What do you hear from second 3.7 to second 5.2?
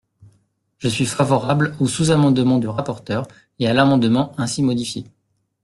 l’amendement ainsi modifié.